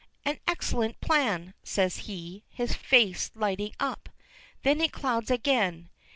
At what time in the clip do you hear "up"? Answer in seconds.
3.79-4.09